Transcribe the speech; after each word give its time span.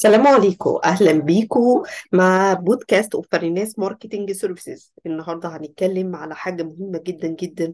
السلام 0.00 0.26
عليكم. 0.26 0.78
أهلا 0.84 1.12
بيكم 1.12 1.82
مع 2.12 2.52
بودكاست 2.52 3.14
of 3.14 3.32
فريناس 3.32 3.78
marketing 3.78 4.32
services. 4.32 4.92
النهارده 5.06 5.48
هنتكلم 5.48 6.16
على 6.16 6.34
حاجة 6.36 6.62
مهمة 6.62 6.98
جدا 7.06 7.28
جدا 7.28 7.72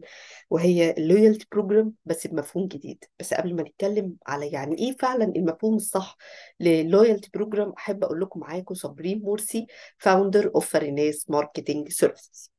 وهي 0.49 0.91
ال 0.91 0.98
loyalty 0.98 1.47
program 1.51 1.93
بس 2.05 2.27
بمفهوم 2.27 2.67
جديد. 2.67 3.03
بس 3.19 3.33
قبل 3.33 3.55
ما 3.55 3.61
نتكلم 3.63 4.13
على 4.27 4.47
يعني 4.47 4.77
إيه 4.77 4.95
فعلا 4.97 5.23
المفهوم 5.35 5.75
الصح 5.75 6.17
لل 6.59 6.75
loyalty 6.75 7.29
program 7.33 7.73
أحب 7.77 8.03
أقول 8.03 8.21
لكم 8.21 8.39
معاكم 8.39 8.75
صابرين 8.75 9.21
مرسي 9.25 9.67
founder 9.97 10.51
of 10.55 10.69
فريناس 10.69 11.29
marketing 11.29 11.89
services. 11.89 12.51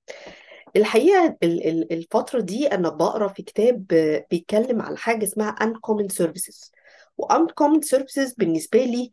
الحقيقة 0.76 1.36
ال- 1.42 1.68
ال- 1.68 1.92
الفترة 1.92 2.40
دي 2.40 2.66
أنا 2.66 2.88
بقرأ 2.88 3.28
في 3.28 3.42
كتاب 3.42 3.86
بيتكلم 4.30 4.82
على 4.82 4.96
حاجة 4.96 5.24
اسمها 5.24 5.56
uncommon 5.62 6.24
services. 6.24 6.70
وuncommon 7.22 7.80
services 7.96 8.34
بالنسبة 8.38 8.84
لي 8.84 9.12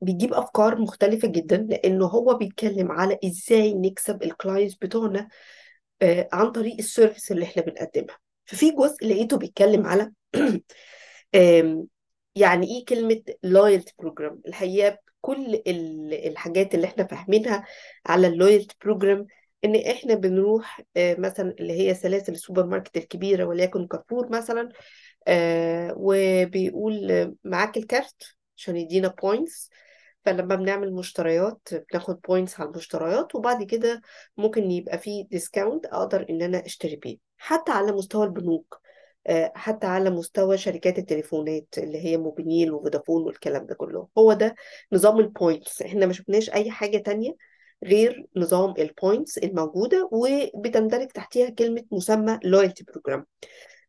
بيجيب 0.00 0.34
أفكار 0.34 0.80
مختلفة 0.80 1.28
جدا 1.28 1.56
لأنه 1.56 2.06
هو 2.06 2.34
بيتكلم 2.34 2.92
على 2.92 3.18
إزاي 3.24 3.74
نكسب 3.74 4.22
ال 4.22 4.28
clients 4.28 4.74
بتوعنا 4.74 5.28
آه، 6.02 6.28
عن 6.32 6.52
طريق 6.52 6.74
ال 6.78 6.85
service 6.85 7.32
اللي 7.32 7.44
إحنا 7.44 7.62
بنقدمها. 7.62 8.18
ففي 8.44 8.70
جزء 8.70 9.06
لقيته 9.08 9.38
بيتكلم 9.38 9.86
على 9.86 10.12
يعني 12.36 12.66
إيه 12.66 12.84
كلمة 12.84 13.22
loyalty 13.46 13.90
program 14.04 14.34
الحقيقة 14.48 14.98
كل 15.20 15.54
ال- 15.66 16.14
الحاجات 16.28 16.74
اللي 16.74 16.86
إحنا 16.86 17.04
فاهمينها 17.06 17.64
على 18.06 18.26
ال 18.26 18.32
loyalty 18.32 18.76
program 18.84 19.26
إن 19.64 19.76
إحنا 19.76 20.14
بنروح 20.14 20.80
آه، 20.96 21.16
مثلا 21.20 21.54
اللي 21.60 21.72
هي 21.72 21.94
سلاسل 21.94 22.32
السوبر 22.32 22.66
ماركت 22.66 22.96
الكبيرة 22.96 23.44
وليكن 23.44 23.86
كارفور 23.86 24.32
مثلا 24.32 24.68
آه، 25.28 25.94
وبيقول 25.96 27.34
معاك 27.44 27.76
الكارت 27.76 28.35
عشان 28.56 28.76
يدينا 28.76 29.08
points 29.08 29.70
فلما 30.24 30.54
بنعمل 30.54 30.92
مشتريات 30.92 31.68
بناخد 31.92 32.20
points 32.28 32.60
على 32.60 32.68
المشتريات 32.70 33.34
وبعد 33.34 33.62
كده 33.62 34.00
ممكن 34.36 34.70
يبقى 34.70 34.98
فيه 34.98 35.26
discount 35.28 35.86
أقدر 35.86 36.26
إن 36.30 36.42
أنا 36.42 36.66
أشتري 36.66 36.96
بيه. 36.96 37.18
حتى 37.38 37.72
على 37.72 37.92
مستوى 37.92 38.24
البنوك 38.26 38.80
آه، 39.26 39.52
حتى 39.54 39.86
على 39.86 40.10
مستوى 40.10 40.58
شركات 40.58 40.98
التليفونات 40.98 41.66
اللي 41.78 42.04
هي 42.04 42.16
موبينيل 42.16 42.72
وفودافون 42.72 43.22
والكلام 43.22 43.66
ده 43.66 43.74
كله. 43.74 44.08
هو 44.18 44.32
ده 44.32 44.54
نظام 44.92 45.18
ال 45.20 45.29
points 45.29 45.82
إحنا 45.82 46.06
ما 46.06 46.12
شفناش 46.12 46.50
أي 46.50 46.70
حاجة 46.70 46.98
تانية 46.98 47.32
غير 47.84 48.26
نظام 48.36 48.74
ال 48.78 48.87
points 48.87 49.38
الموجودة 49.38 50.08
وبتندرج 50.12 51.08
تحتها 51.08 51.50
كلمة 51.50 51.84
مسمى 51.92 52.38
loyalty 52.46 52.84
program. 52.92 53.22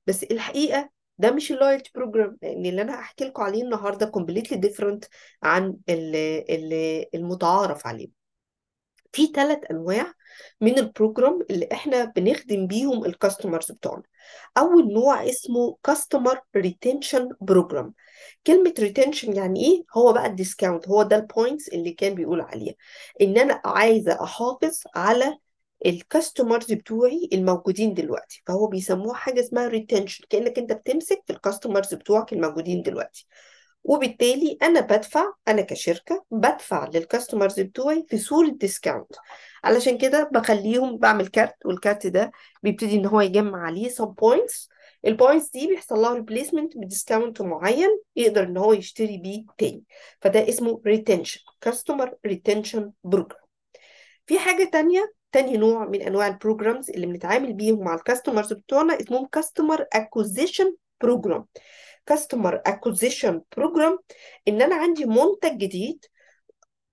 بس 0.08 0.24
الحقيقة 0.24 0.90
ده 1.18 1.32
مش 1.32 1.52
ال 1.52 1.57
loyalty 1.57 1.92
program 1.96 2.38
لأن 2.42 2.66
اللي 2.66 2.82
أنا 2.82 3.00
هحكي 3.00 3.26
لكم 3.26 3.44
عليه 3.44 3.64
النهارده 3.64 4.06
completely 4.06 4.58
different 4.58 5.06
عن 5.44 5.78
ال- 5.90 6.16
ال- 6.52 7.06
المتعارف 7.16 7.88
عليه. 7.88 8.08
في 9.14 9.28
ثلاث 9.28 9.60
أنواع 9.72 10.14
من 10.62 10.78
ال 10.80 10.87
program 10.87 11.40
اللي 11.50 11.70
إحنا 11.72 12.06
بنخدم 12.06 12.68
بيهم 12.68 13.06
ال 13.06 13.12
customers 13.12 13.72
بتوعنا. 13.72 14.04
أول 14.58 14.94
نوع 14.94 15.30
اسمه 15.30 15.78
customer 15.84 16.40
retention 16.56 17.30
program 17.42 17.94
كلمة 18.48 18.74
retention 18.80 19.36
يعني 19.36 19.66
إيه؟ 19.66 19.84
هو 19.98 20.14
بقى 20.14 20.26
ال 20.26 20.33
discount 20.33 20.88
هو 20.88 21.04
ده 21.04 21.16
ال 21.16 21.23
points 21.23 21.68
اللي 21.70 21.92
كان 21.92 22.16
بيقول 22.16 22.42
عليها. 22.42 22.74
إن 23.22 23.38
أنا 23.38 23.62
عايزة 23.66 24.24
أحافظ 24.24 24.82
على 24.96 25.38
ال 25.86 25.95
customers 25.95 26.74
بتوعي 26.74 27.30
الموجودين 27.34 27.94
دلوقتي 27.94 28.44
فهو 28.48 28.68
بيسموها 28.68 29.16
حاجة 29.16 29.40
اسمها 29.40 29.68
retention 29.68 30.24
كأنك 30.30 30.58
أنت 30.60 30.74
بتمسك 30.74 31.24
في 31.28 31.34
ال 31.34 31.40
customers 31.40 31.94
بتوعك 31.94 32.34
الموجودين 32.34 32.82
دلوقتي. 32.82 33.28
وبالتالي 33.84 34.58
أنا 34.62 34.80
بدفع 34.82 35.34
أنا 35.48 35.62
كشركة 35.62 36.26
بدفع 36.32 36.90
لل 36.94 37.06
customers 37.06 37.60
بتوعي 37.60 38.06
في 38.10 38.18
صوره 38.18 38.50
discount 38.50 39.12
علشان 39.64 39.98
كده 39.98 40.30
بخليهم 40.34 40.98
بعمل 40.98 41.28
كارت 41.28 41.66
والكارت 41.66 42.08
ده 42.08 42.32
بيبتدي 42.64 42.96
إن 42.96 43.06
هو 43.06 43.22
يجمع 43.22 43.66
عليه 43.66 43.90
some 43.90 44.06
points. 44.22 44.68
ال 45.06 45.12
points 45.12 45.50
دي 45.50 45.68
بيحصل 45.68 45.96
لها 46.00 46.14
replacement 46.14 46.78
ب 46.78 46.85
discount 46.85 47.42
معين 47.42 48.00
يقدر 48.16 48.44
إن 48.44 48.58
هو 48.58 48.74
يشتري 48.74 49.18
بيه 49.18 49.44
تاني. 49.58 49.84
فده 50.22 50.50
اسمه 50.50 50.82
retention 50.86 51.40
customer 51.62 52.16
retention 52.26 52.92
program 53.04 53.42
في 54.28 54.40
حاجة 54.40 54.70
تانية 54.74 55.14
تاني 55.32 55.58
نوع 55.58 55.86
من 55.86 56.02
أنواع 56.02 56.28
ال 56.28 56.35
programs 56.35 56.90
اللي 56.90 57.08
بنتعامل 57.08 57.54
بيهم 57.54 57.80
مع 57.84 57.96
ال 57.96 58.02
customers 58.02 58.54
بتوعنا 58.54 59.00
اسمهم 59.02 59.26
customer 59.28 59.86
acquisition 59.94 60.76
program 61.02 61.46
customer 62.06 62.62
acquisition 62.66 63.42
program 63.58 64.00
إن 64.48 64.62
أنا 64.62 64.76
عندي 64.76 65.06
منتج 65.06 65.58
جديد 65.58 66.06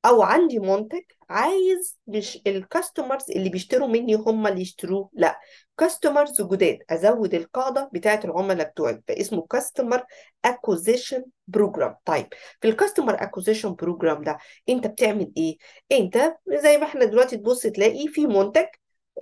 أو 0.04 0.22
عندي 0.22 0.58
منتج 0.58 1.02
عايز 1.30 1.98
مش 2.06 2.42
ال 2.46 2.55
customers 2.55 3.30
اللي 3.30 3.48
بيشتروا 3.48 3.88
مني 3.88 4.14
هم 4.14 4.46
اللي 4.46 4.60
يشتروه 4.60 5.10
لا 5.12 5.40
customers 5.78 6.42
جداد 6.42 6.78
أزود 6.90 7.34
القاعدة 7.34 7.90
بتاعة 7.92 8.20
العملاء 8.24 8.70
بتوعي 8.70 9.02
فاسمه 9.08 9.42
customer 9.50 10.04
acquisition 10.44 11.24
program 11.48 11.96
طيب 12.04 12.26
في 12.60 12.68
ال 12.68 12.74
customer 12.74 13.22
acquisition 13.22 13.74
program 13.74 14.22
ده 14.22 14.38
أنت 14.68 14.86
بتعمل 14.86 15.32
إيه؟ 15.36 15.56
أنت 15.92 16.34
زي 16.48 16.78
ما 16.78 16.84
إحنا 16.84 17.04
دلوقتي 17.04 17.36
تبص 17.36 17.62
تلاقي 17.62 18.08
في 18.08 18.26
منتج 18.26 18.66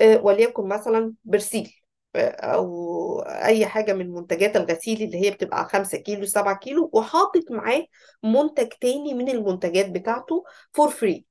آه، 0.01 0.21
وليكن 0.25 0.69
مثلا 0.69 1.15
برسيل. 1.25 1.82
أو 2.17 3.21
أي 3.23 3.67
حاجة 3.67 3.93
من 3.93 4.11
منتجات 4.11 4.57
الغسيل 4.57 5.03
اللي 5.03 5.27
هي 5.27 5.31
بتبقى 5.31 5.69
5 5.69 5.99
كيلو 5.99 6.27
7 6.27 6.59
كيلو 6.59 6.91
وحاطط 6.93 7.51
معاه 7.51 7.87
منتج 8.23 8.69
تاني 8.69 9.15
من 9.15 9.29
المنتجات 9.29 9.91
بتاعته 9.91 10.45
for 10.73 10.91
free 10.91 11.27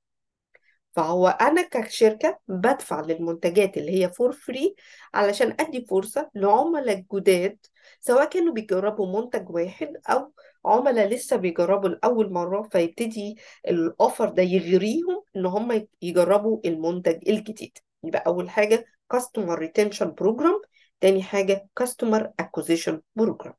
فهو 0.96 1.28
أنا 1.28 1.62
كشركة 1.62 2.40
بدفع 2.47 3.02
للمنتجات 3.02 3.78
اللي 3.78 4.03
هي 4.03 4.09
for 4.12 4.32
free 4.32 4.76
علشان 5.14 5.56
أدي 5.59 5.86
فرصة 5.90 6.30
لعملاء 6.36 7.03
جداد 7.14 7.58
سواء 8.00 8.25
كانوا 8.30 8.53
بيجربوا 8.53 9.22
منتج 9.22 9.50
واحد 9.50 9.94
أو 10.09 10.34
عملاء 10.66 11.08
لسه 11.08 11.36
بيجربوا 11.36 11.90
لأول 11.90 12.34
مرة 12.34 12.70
فيبتدي 12.72 13.38
ال 13.68 13.78
offer 13.78 14.30
ده 14.30 14.44
يغريهم 14.44 15.24
إن 15.36 15.46
هم 15.46 15.88
يجربوا 16.02 16.59
المنتج 16.66 17.30
الجديد. 17.30 17.78
يبقى 18.03 18.24
أول 18.28 18.50
حاجة 18.50 18.86
customer 19.12 19.59
retention 19.59 20.12
program 20.14 20.62
تاني 21.02 21.24
حاجة 21.24 21.68
customer 21.76 22.32
acquisition 22.40 23.02
program 23.16 23.54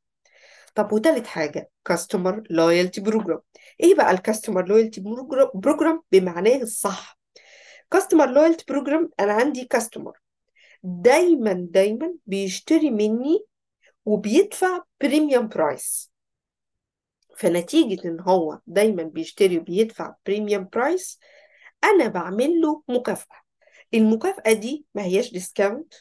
طب 0.75 0.91
وتالت 0.93 1.27
حاجة 1.27 1.69
customer 1.85 2.43
loyalty 2.49 3.01
program 3.01 3.39
إيه 3.83 3.95
بقى 3.95 4.11
ال 4.11 4.17
customer 4.17 4.65
loyalty 4.67 5.01
program 5.55 6.01
بمعناه 6.11 6.61
الصح. 6.61 7.19
customer 7.91 8.29
loyalty 8.31 8.65
program 8.67 9.09
أنا 9.19 9.33
عندي 9.33 9.65
customer 9.65 10.17
دايما 10.83 11.53
دايما 11.71 12.13
بيشتري 12.25 12.89
مني 12.91 13.45
وبيدفع 14.05 14.83
premium 15.01 15.47
price 15.47 16.11
فنتيجة 17.37 18.07
إن 18.07 18.19
هو 18.19 18.59
دايما 18.67 19.03
بيشتري 19.03 19.57
وبيدفع 19.57 20.15
premium 20.25 20.69
price 20.73 21.19
أنا 21.83 22.07
بعمل 22.07 22.61
له 22.61 22.83
مكافأة. 22.87 23.35
المكافأة 23.93 24.53
دي 24.53 24.85
ما 24.95 25.03
هياش 25.03 25.31
discount 25.31 25.93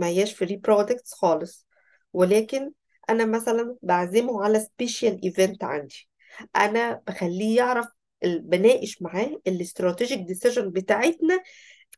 ما 0.00 0.06
هياش 0.06 0.32
free 0.34 0.56
products 0.56 1.14
خالص. 1.14 1.66
ولكن 2.12 2.72
أنا 3.10 3.24
مثلا 3.24 3.76
بعزمه 3.82 4.44
على 4.44 4.60
special 4.60 5.20
event 5.24 5.64
عندي. 5.64 6.08
أنا 6.56 7.02
بخليه 7.06 7.56
يعرف 7.56 7.86
بناقش 8.24 9.02
معاه 9.02 9.40
ال 9.46 9.53
strategic 9.53 10.18
decision 10.18 10.70
بتاعتنا 10.70 11.42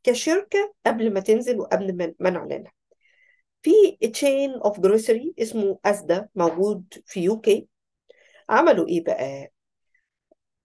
كشركة 0.03 0.75
قبل 0.87 1.13
ما 1.13 1.21
تنزل 1.21 1.59
وقبل 1.61 2.15
ما 2.21 2.31
نعلنها. 2.31 2.73
في 3.63 3.73
chain 4.13 4.51
of 4.51 4.81
grocery 4.81 5.35
اسمه 5.39 5.79
اسدا 5.85 6.29
موجود 6.35 6.85
في 7.07 7.21
UK 7.21 7.69
عملوا 8.49 8.89
إيه 8.89 9.05
بقى؟ 9.05 9.53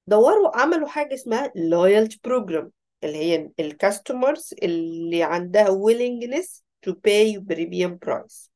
دوروا 0.07 0.57
عملوا 0.57 0.87
حاجة 0.87 1.13
اسمها 1.13 1.47
loyalty 1.47 2.15
program 2.27 2.67
اللي 3.03 3.17
هي 3.17 3.49
ال 3.59 3.69
customers 3.69 4.53
اللي 4.63 5.23
عندها 5.23 5.65
willingness 5.67 6.61
to 6.87 6.93
pay 6.93 7.37
premium 7.49 7.97
price. 8.05 8.49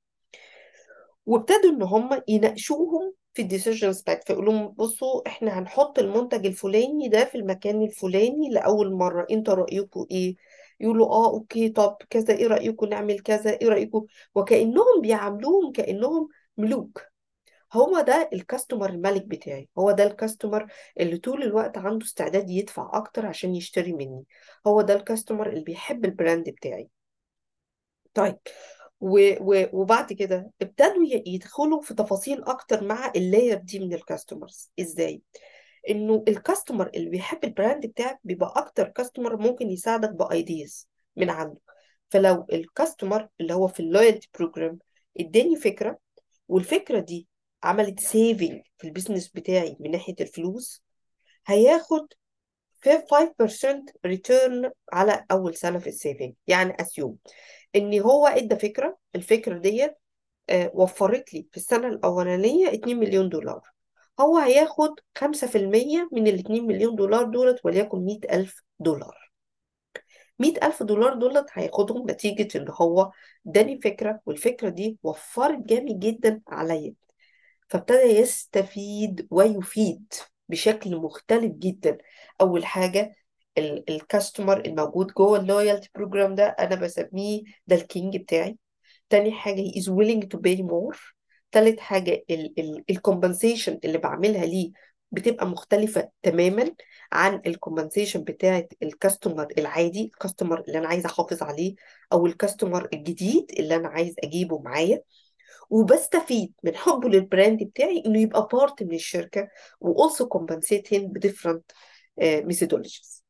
وابتدوا 1.25 1.69
إن 1.71 1.81
هم 1.81 2.21
يناقشوهم 2.27 3.13
في 3.33 3.41
ال 3.41 3.47
decisions 3.47 4.01
بتاعت 4.01 4.27
فيقولوا 4.27 4.53
لهم 4.53 4.67
بصوا 4.67 5.27
إحنا 5.27 5.59
هنحط 5.59 5.99
المنتج 5.99 6.45
الفلاني 6.45 7.07
ده 7.09 7.25
في 7.25 7.35
المكان 7.37 7.81
الفلاني 7.81 8.49
لأول 8.49 8.93
مرة 8.93 9.27
انت 9.31 9.49
رأيكم 9.49 10.05
إيه؟ 10.11 10.35
يقولوا 10.79 11.07
آه 11.07 11.29
okay 11.31 11.69
طب 11.69 11.97
كذا 12.09 12.33
إيه 12.33 12.47
رأيكم 12.47 12.85
نعمل 12.87 13.19
كذا؟ 13.19 13.51
إيه 13.61 13.67
رأيكم 13.67 14.05
وكأنهم 14.35 15.01
بيعاملوهم 15.01 15.71
كأنهم 15.71 16.27
ملوك. 16.57 17.01
هو 17.73 18.01
ده 18.01 18.29
ال 18.33 18.39
customer 18.39 18.89
الملك 18.89 19.25
بتاعي. 19.25 19.69
هو 19.77 19.91
ده 19.91 20.03
ال 20.03 20.10
customer 20.10 20.67
اللي 20.99 21.17
طول 21.17 21.43
الوقت 21.43 21.77
عنده 21.77 22.05
استعداد 22.05 22.49
يدفع 22.49 22.89
أكتر 22.93 23.25
عشان 23.25 23.55
يشتري 23.55 23.93
مني. 23.93 24.23
هو 24.67 24.81
ده 24.81 24.93
ال 24.93 24.99
customer 24.99 25.49
اللي 25.49 25.63
بيحب 25.63 26.05
ال 26.05 26.12
brand 26.12 26.49
بتاعي. 26.49 26.89
طيب 28.13 28.37
و 28.99 29.19
و 29.41 29.65
وبعد 29.73 30.13
كده 30.13 30.51
ابتدوا 30.61 31.03
يدخلوا 31.27 31.81
في 31.81 31.93
تفاصيل 31.93 32.43
أكتر 32.43 32.83
مع 32.83 33.11
ال 33.15 33.22
layer 33.22 33.57
دي 33.57 33.79
من 33.79 33.93
ال 33.93 34.01
customers 34.01 34.71
إزاي؟ 34.79 35.21
إنه 35.89 36.23
ال 36.27 36.34
customer 36.34 36.89
اللي 36.95 37.09
بيحب 37.09 37.43
ال 37.43 37.50
brand 37.50 37.85
بتاعك 37.85 38.19
بيبقى 38.23 38.53
أكتر 38.57 38.87
customer 38.87 39.37
ممكن 39.37 39.69
يساعدك 39.69 40.09
ب 40.09 40.22
ideas 40.22 40.87
من 41.15 41.29
عنده. 41.29 41.59
فلو 42.09 42.45
ال 42.53 42.61
customer 42.61 43.27
اللي 43.41 43.53
هو 43.53 43.67
في 43.67 43.79
ال 43.79 43.85
loyalty 43.85 44.29
program 44.39 44.79
اداني 45.19 45.55
فكرة 45.55 45.97
والفكرة 46.47 46.99
دي 46.99 47.27
عملت 47.63 47.99
saving 47.99 48.61
في 48.77 48.87
ال 48.87 48.92
business 48.92 49.27
بتاعي 49.29 49.77
من 49.79 49.91
ناحية 49.91 50.15
الفلوس 50.21 50.83
هياخد 51.47 52.07
5% 52.85 53.85
return 54.05 54.71
على 54.93 55.25
أول 55.31 55.55
سنة 55.55 55.79
في 55.79 55.87
ال 55.89 55.95
saving 55.95 56.33
يعني 56.47 56.77
assume 56.81 57.17
إن 57.75 57.99
هو 58.01 58.27
إدى 58.27 58.55
فكرة 58.55 58.97
الفكرة 59.15 59.57
ديت 59.57 59.97
آه، 60.49 60.71
وفرت 60.73 61.33
لي 61.33 61.47
في 61.51 61.57
السنة 61.57 61.87
الأولانية 61.87 62.73
2 62.73 62.99
مليون 62.99 63.29
دولار. 63.29 63.61
هو 64.19 64.37
هياخد 64.37 64.99
5% 65.17 66.09
من 66.11 66.27
ال 66.27 66.39
2 66.39 66.67
مليون 66.67 66.95
دولار 66.95 67.23
دولت 67.23 67.65
وليكن 67.65 68.05
100000 68.05 68.63
دولار. 68.79 69.31
100000 70.39 70.83
دولار 70.83 71.13
دولت 71.13 71.45
هياخدهم 71.53 72.09
نتيجة 72.09 72.57
إن 72.57 72.65
هو 72.69 73.11
اداني 73.47 73.81
فكرة 73.81 74.21
والفكرة 74.25 74.69
دي 74.69 74.97
وفرت 75.03 75.59
جامد 75.59 75.99
جدا 75.99 76.41
عليا. 76.47 76.93
فابتدى 77.69 77.97
يستفيد 78.01 79.27
ويفيد. 79.31 80.13
بشكل 80.51 80.95
مختلف 80.95 81.51
جدا. 81.53 81.97
أول 82.41 82.65
حاجة 82.65 83.11
ال 83.89 83.98
customer 83.98 84.65
الموجود 84.65 85.07
جوه 85.07 85.39
ال 85.39 85.45
loyalty 85.45 85.89
program 85.95 86.35
ده 86.35 86.45
أنا 86.45 86.75
بسميه 86.75 87.43
ده 87.67 87.75
ال 87.75 87.84
king 87.84 88.17
بتاعي. 88.17 88.57
تاني 89.09 89.31
حاجة 89.31 89.61
he 89.61 89.75
is 89.81 89.85
willing 89.85 90.21
to 90.27 90.37
pay 90.39 90.61
more. 90.63 90.97
تالت 91.51 91.79
حاجة 91.79 92.23
ال 92.89 92.96
compensation 92.96 93.79
اللي 93.83 93.97
بعملها 93.97 94.45
ليه 94.45 94.71
بتبقى 95.11 95.45
مختلفة 95.47 96.09
تماما 96.21 96.71
عن 97.11 97.41
ال 97.45 97.51
compensation 97.51 98.23
بتاعت 98.23 98.73
ال 98.83 98.90
customer 98.90 99.47
العادي 99.57 100.03
ال 100.05 100.11
customer 100.11 100.61
اللي 100.61 100.77
أنا 100.77 100.87
عايزة 100.87 101.07
أحافظ 101.09 101.43
عليه 101.43 101.75
أو 102.13 102.25
ال 102.25 102.32
customer 102.32 102.89
الجديد 102.93 103.51
اللي 103.59 103.75
أنا 103.75 103.87
عايز 103.87 104.15
أجيبه 104.23 104.59
معايا. 104.59 105.01
وبستفيد 105.69 106.53
من 106.63 106.75
حبه 106.75 107.09
لل 107.09 107.25
brand 107.25 107.63
بتاعي 107.63 108.03
إنه 108.05 108.21
يبقى 108.21 108.47
part 108.53 108.83
من 108.83 108.93
الشركة 108.93 109.47
و 109.81 110.07
also 110.07 110.23
compensate 110.25 110.87
him 110.93 111.01
ب 111.01 111.27
different 111.27 111.63
uh, 112.21 112.43
methodologies. 112.45 113.21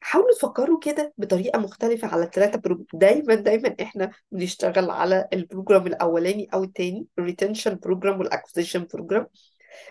حاولوا 0.00 0.34
تفكروا 0.34 0.78
كده 0.78 1.14
بطريقة 1.18 1.58
مختلفة 1.58 2.08
على 2.08 2.24
الثلاثة 2.24 2.58
program 2.58 2.86
دايما 2.94 3.34
دايما 3.34 3.76
إحنا 3.82 4.10
بنشتغل 4.32 4.90
على 4.90 5.28
ال 5.32 5.39
program 5.39 5.86
الأولاني 5.86 6.48
أو 6.54 6.64
التاني 6.64 7.06
ال 7.18 7.24
retention 7.24 7.74
program 7.74 8.18
وال 8.18 8.28
acquisition 8.28 8.86
program 8.94 9.26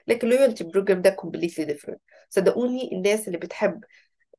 لكن 0.07 0.27
ال 0.27 0.32
loyalty 0.32 0.63
program 0.63 1.01
ده 1.01 1.09
completely 1.09 1.65
different 1.65 2.01
صدقوني 2.29 2.91
الناس 2.91 3.27
اللي 3.27 3.37
بتحب 3.37 3.83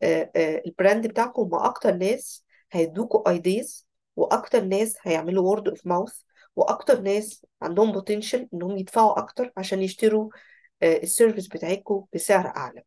آه، 0.03 0.31
آه، 0.37 0.63
ال 0.67 0.73
brand 0.73 1.07
بتاعكم 1.07 1.43
هم 1.43 1.55
أكتر 1.55 1.95
ناس 1.95 2.45
هيدوكوا 2.73 3.31
ideas 3.31 3.87
وأكتر 4.17 4.65
ناس 4.65 4.97
هيعملوا 5.03 5.45
word 5.45 5.69
of 5.69 5.87
mouth 5.87 6.21
وأكتر 6.57 7.01
ناس 7.01 7.47
عندهم 7.63 7.93
potential 7.93 8.49
إنهم 8.55 8.77
يدفعوا 8.77 9.19
أكتر 9.19 9.53
عشان 9.57 9.83
يشتروا 9.83 10.31
آه، 10.83 10.97
ال 10.97 11.03
service 11.03 11.49
بتاعتكم 11.49 12.05
بسعر 12.15 12.47
أعلى. 12.47 12.83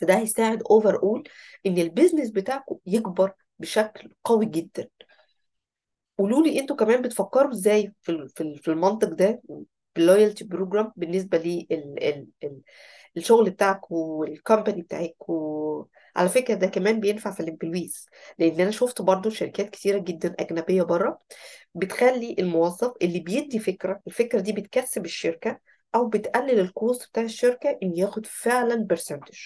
فده 0.00 0.18
هيساعد 0.18 0.62
overall 0.62 1.28
ان 1.66 1.78
ال 1.78 1.84
business 1.84 2.30
بتاعكم 2.30 2.78
يكبر 2.86 3.32
بشكل 3.58 4.10
قوي 4.24 4.46
جدا. 4.46 4.88
قولوا 6.18 6.42
لي 6.42 6.60
أنتوا 6.60 6.76
كمان 6.76 7.02
بتفكروا 7.02 7.52
إزاي 7.52 7.92
في 8.02 8.28
في 8.62 8.68
المنطق 8.68 9.08
ده 9.08 9.42
بال 9.96 10.07
loyalty 10.07 10.44
program 10.44 10.92
بالنسبة 10.96 11.38
للشغل 13.16 13.50
بتاعكم 13.50 13.94
وال 13.94 14.14
company 14.14 14.82
بتاعكم 14.82 15.84
على 16.20 16.28
فكرة 16.28 16.54
ده 16.54 16.66
كمان 16.66 17.00
بينفع 17.00 17.30
في 17.30 17.40
ال 17.40 17.47
employees 17.47 18.06
لأن 18.38 18.60
أنا 18.60 18.70
شفت 18.70 19.02
برضو 19.02 19.30
شركات 19.30 19.70
كتيرة 19.70 19.98
جدا 19.98 20.34
أجنبية 20.40 20.82
بره 20.82 21.18
بتخلي 21.74 22.36
الموظف 22.38 22.92
اللي 23.02 23.20
بيدي 23.20 23.58
فكرة 23.58 24.00
الفكرة 24.06 24.40
دي 24.40 24.52
بتكسب 24.52 25.04
الشركة 25.04 25.58
أو 25.94 26.08
بتقلل 26.08 26.60
ال 26.60 26.70
cost 26.70 27.08
بتاع 27.08 27.22
الشركة 27.22 27.78
ان 27.82 27.96
ياخد 27.96 28.26
فعلا 28.26 28.74
percentage 28.74 29.38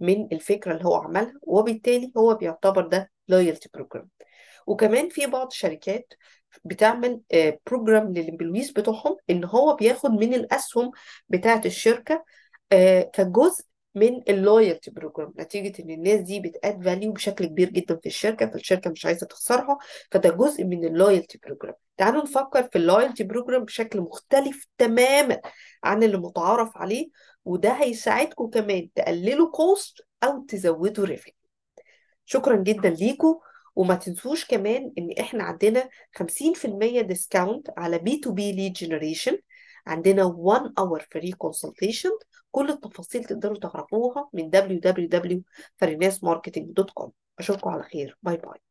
من 0.00 0.28
الفكرة 0.32 0.72
اللي 0.72 0.84
هو 0.84 0.94
عملها 0.94 1.32
وبالتالي 1.42 2.12
هو 2.16 2.34
بيعتبر 2.34 2.86
ده 2.86 3.10
loyalty 3.28 3.68
program 3.74 4.08
وكمان 4.66 5.08
في 5.08 5.26
بعض 5.26 5.46
الشركات 5.46 6.12
بتعمل 6.64 7.20
program 7.66 8.12
لل 8.12 8.23
employees 8.23 8.70
بتوعهم 8.70 9.16
إن 9.30 9.44
هو 9.44 9.76
بياخد 9.76 10.10
من 10.10 10.34
الأسهم 10.34 10.90
بتاعة 11.28 11.62
الشركة 11.66 12.24
آه، 12.72 13.02
كجزء 13.14 13.64
من 13.96 14.22
ال 14.28 14.36
loyalty 14.36 14.90
program 14.90 15.34
نتيجة 15.38 15.82
إن 15.82 15.90
الناس 15.90 16.20
دي 16.20 16.40
بت 16.40 16.58
add 16.58 16.84
value 16.84 17.12
بشكل 17.12 17.46
كبير 17.46 17.70
جدا 17.70 17.96
في 17.96 18.06
الشركة 18.06 18.46
فالشركة 18.50 18.90
مش 18.90 19.06
عايزة 19.06 19.26
تخسرها 19.26 19.78
فده 20.10 20.30
جزء 20.30 20.64
من 20.64 20.84
ال 20.84 20.91
loyalty 20.91 21.38
program. 21.46 21.74
تعالوا 21.96 22.22
نفكر 22.22 22.62
في 22.62 22.76
ال 22.78 22.84
loyalty 22.84 23.24
program 23.24 23.64
بشكل 23.64 24.00
مختلف 24.00 24.66
تماما 24.78 25.40
عن 25.84 26.02
اللي 26.02 26.16
متعارف 26.18 26.70
عليه 26.76 27.08
وده 27.44 27.70
هيساعدكم 27.72 28.46
كمان 28.50 28.88
تقللوا 28.94 29.50
cost 29.50 30.00
أو 30.24 30.44
تزودوا 30.48 31.04
revenue 31.06 31.36
شكرا 32.24 32.56
جدا 32.56 32.90
ليكم 32.90 33.38
وما 33.76 33.94
تنسوش 33.94 34.44
كمان 34.44 34.92
إن 34.98 35.10
إحنا 35.20 35.44
عندنا 35.44 35.88
50% 36.18 37.00
discount 37.00 37.70
على 37.76 37.98
B2B 37.98 38.16
lead 38.16 38.72
generation 38.72 39.38
عندنا 39.86 40.24
1 40.24 40.72
hour 40.78 41.06
free 41.10 41.32
consultation 41.32 42.10
كل 42.50 42.70
التفاصيل 42.70 43.24
تقدروا 43.24 43.58
تعرفوها 43.58 44.30
من 44.32 44.50
www.farinasmarketing.com 44.50 47.10
أشوفكم 47.38 47.70
على 47.70 47.82
خير. 47.82 48.18
bye 48.22 48.36
bye 48.36 48.65